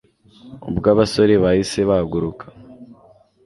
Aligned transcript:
ubwo 0.69 0.87
abasore 0.93 1.33
bahise 1.43 1.79
bahaguruka 1.89 2.45